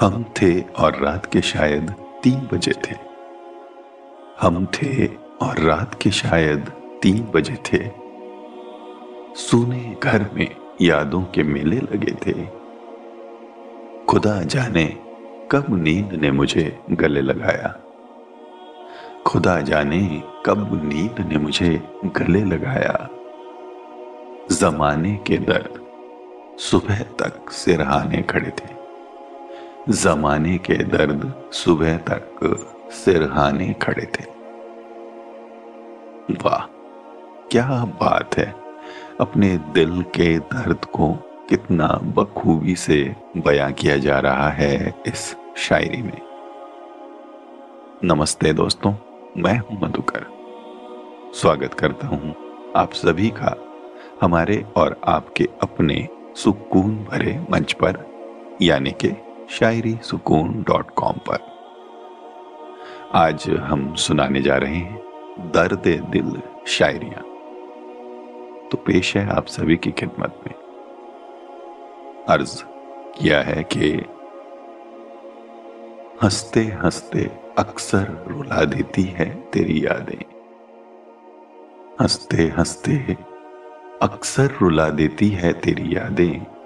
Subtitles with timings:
[0.00, 1.90] हम थे और रात के शायद
[2.22, 2.96] तीन बजे थे।
[4.40, 5.06] हम थे
[5.42, 7.90] और रात के शायद तीन बजे थे।
[9.34, 12.46] सुने घर में यादों के मेले लगे थे।
[14.04, 14.84] खुदा जाने
[15.50, 17.80] कब नींद ने मुझे गले लगाया।
[19.26, 23.08] खुदा जाने कब नींद ने मुझे गले लगाया।
[24.52, 25.80] जमाने के दर्द
[26.58, 28.79] सुबह तक सिरहाने खड़े थे।
[29.88, 32.40] जमाने के दर्द सुबह तक
[32.92, 34.24] सिरहाने खड़े थे।
[36.44, 36.66] वाह,
[37.52, 38.54] क्या बात है।
[39.20, 41.12] अपने दिल के दर्द को
[41.48, 46.20] कितना बखूबी से बयां किया जा रहा है इस शायरी में।
[48.04, 48.94] नमस्ते दोस्तों,
[49.36, 50.26] मैं हूँ मधुकर।
[51.34, 52.34] स्वागत करता हूँ
[52.76, 53.56] आप सभी का
[54.20, 58.04] हमारे और आपके अपने सुकून भरे मंच पर,
[58.62, 59.16] यानी कि
[59.50, 61.38] शायरी सुकून डॉट कॉम पर।
[63.14, 65.02] आज हम सुनाने जा रहे हैं
[65.38, 67.20] दर्द दिल शायरिया।
[68.68, 70.54] तो पेश है आप सभी की खिदमत में।
[72.28, 72.64] अर्ज़
[73.18, 73.92] किया है कि
[76.22, 80.24] हँसते हँसते अक्सर रुला देती है तेरी यादें।
[82.00, 83.16] हँसते हँसते
[84.02, 86.59] अक्सर रुला देती है तेरी यादें।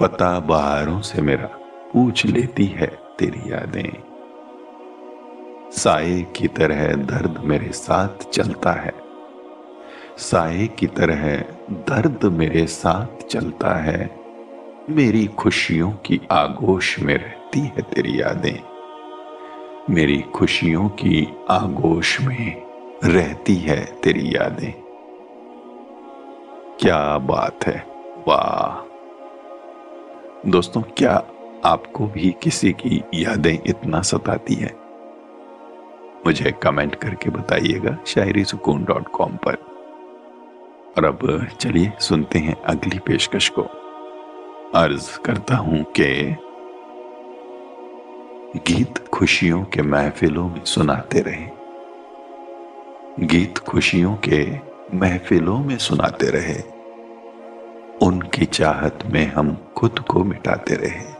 [0.00, 1.46] पता बहारों से मेरा
[1.92, 2.86] पूछ लेती है
[3.18, 4.02] तेरी यादें।
[5.70, 8.92] साए की तरह दर्द मेरे साथ चलता है।
[10.16, 11.36] साए की तरह
[11.70, 14.20] दर्द मेरे साथ चलता है।
[14.90, 18.62] मेरी खुशियों की आगोश में रहती है तेरी यादें।
[19.94, 22.62] मेरी खुशियों की आगोश में
[23.04, 24.72] रहती है तेरी यादें।
[26.80, 27.86] क्या बात है,
[28.28, 28.93] वाह।
[30.46, 31.22] दोस्तों, क्या
[31.64, 34.74] आपको भी किसी की यादें इतना सताती है?
[36.26, 39.54] मुझे कमेंट करके बताइएगा शायरी सुकून डॉट कॉम पर।
[40.98, 43.62] और अब चलिए सुनते हैं अगली पेशकश को।
[44.74, 46.36] अर्ज़ करता हूँ कि
[48.56, 51.48] गीत खुशियों के महफिलों में सुनाते रहे।
[53.26, 54.58] गीत खुशियों के
[54.94, 56.73] महफिलों में सुनाते रहे।
[58.04, 61.14] उनकी चाहत में हम खुद को मिटाते रहे।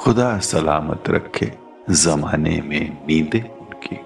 [0.00, 1.52] खुदा सलामत रखे,
[1.90, 4.00] जमाने में नींदे उनकी।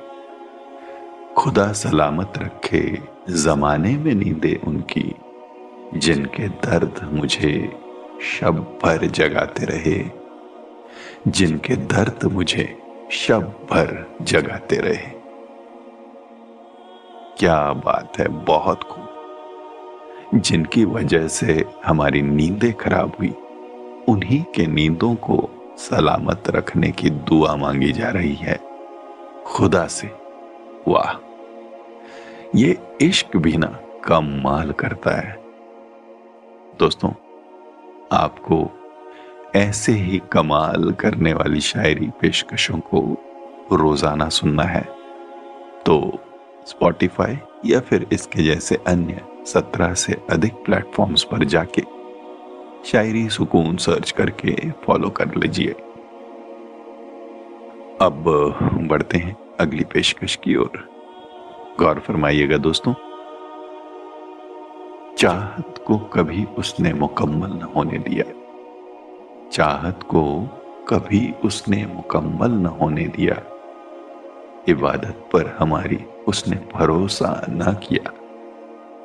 [1.38, 2.98] खुदा सलामत रखे,
[3.30, 5.14] जमाने में नींदे उनकी।
[5.94, 7.80] जिनके दर्द मुझे
[8.22, 10.04] शब भर जगाते रहे,
[11.28, 12.78] जिनके दर्द मुझे
[13.10, 15.20] शब भर जगाते रहे।
[17.38, 19.09] क्या बात है, बहुत खूब।
[20.34, 23.34] जिनकी वजह से हमारी नींदें खराब हुई,
[24.08, 28.58] उन्हीं के नींदों को सलामत रखने की दुआ मांगी जा रही है।
[29.46, 30.10] खुदा से।
[30.88, 31.18] वाह।
[32.54, 35.36] ये इश्क भी ना कमाल करता है।
[36.78, 37.10] दोस्तों,
[38.12, 38.70] आपको
[39.56, 43.00] ऐसे ही कमाल करने वाली शायरी पेशकशों को
[43.72, 44.82] रोज़ाना सुनना है
[45.86, 46.18] तो
[46.66, 51.82] स्पॉटिफाई या फिर इसके जैसे अन्य सत्रह से अधिक प्लेटफॉर्म्स पर जाके
[52.84, 55.74] शायरी सुकून सर्च करके फॉलो कर लीजिए।
[58.00, 58.24] अब
[58.88, 60.88] बढ़ते हैं अगली पेशकश की ओर।
[61.78, 62.94] गौर फरमाइएगा दोस्तों,
[65.18, 68.24] चाहत को कभी उसने मुकम्मल न होने दिया।
[69.52, 70.22] चाहत को
[70.88, 73.42] कभी उसने मुकम्मल न होने दिया।
[74.68, 78.12] इबादत पर हमारी उसने भरोसा न किया।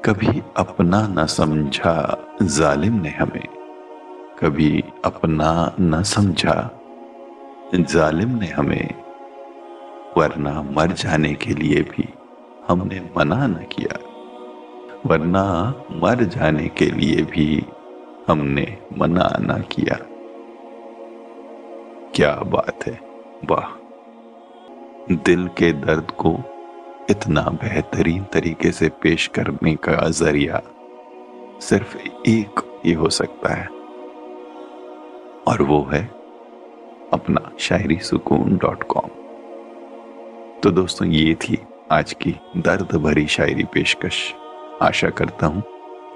[0.06, 3.48] कभी अपना न समझा जालिम ने हमें।
[4.40, 6.82] कभी अपना न समझा
[7.76, 8.90] जालिम ने हमें।
[10.18, 12.14] वरना मर जाने के लिए भी
[12.68, 14.00] हमने मना न किया।
[15.06, 17.66] वरना मर जाने के लिए भी
[18.28, 19.98] हमने मना न किया।
[22.16, 23.00] क्या बात है,
[23.46, 23.78] वाह।
[25.16, 26.38] दिल के दर्द को
[27.10, 30.62] इतना बेहतरीन तरीके से पेश करने का ज़रिया
[31.62, 31.98] सिर्फ़
[32.28, 33.68] एक ही हो सकता है।
[35.48, 36.04] और वो है
[37.14, 39.10] अपना शायरी सुकून डॉट कॉम।
[40.64, 41.60] तो दोस्तों, ये थी
[41.92, 44.34] आज की दर्द भरी शायरी पेशकश।
[44.82, 45.64] आशा करता हूँ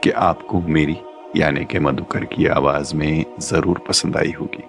[0.04, 0.98] कि आपको मेरी
[1.36, 4.64] यानी कि मधुकर की आवाज़ में ज़रूर पसंद आई होगी।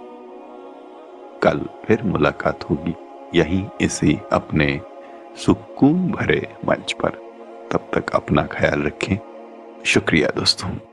[1.43, 2.95] कल फिर मुलाकात होगी।
[3.39, 4.81] यहीं इसी अपने
[5.37, 7.11] सुकून भरे मंच पर
[7.73, 9.17] तब तक अपना ख्याल रखें।
[9.87, 10.90] शुक्रिया दोस्तों।